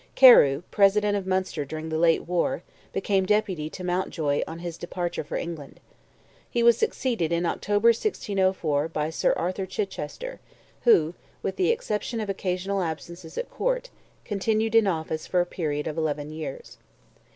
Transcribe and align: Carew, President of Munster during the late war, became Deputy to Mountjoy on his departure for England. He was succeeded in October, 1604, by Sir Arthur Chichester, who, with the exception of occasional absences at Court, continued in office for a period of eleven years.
Carew, 0.15 0.63
President 0.71 1.15
of 1.15 1.27
Munster 1.27 1.63
during 1.63 1.89
the 1.89 1.97
late 1.99 2.27
war, 2.27 2.63
became 2.91 3.23
Deputy 3.23 3.69
to 3.69 3.83
Mountjoy 3.83 4.41
on 4.47 4.57
his 4.57 4.75
departure 4.75 5.23
for 5.23 5.35
England. 5.37 5.79
He 6.49 6.63
was 6.63 6.75
succeeded 6.75 7.31
in 7.31 7.45
October, 7.45 7.89
1604, 7.89 8.87
by 8.87 9.11
Sir 9.11 9.33
Arthur 9.33 9.67
Chichester, 9.67 10.39
who, 10.85 11.13
with 11.43 11.55
the 11.55 11.69
exception 11.69 12.19
of 12.19 12.31
occasional 12.31 12.81
absences 12.81 13.37
at 13.37 13.51
Court, 13.51 13.91
continued 14.25 14.73
in 14.73 14.87
office 14.87 15.27
for 15.27 15.39
a 15.39 15.45
period 15.45 15.85
of 15.85 15.99
eleven 15.99 16.31
years. 16.31 16.79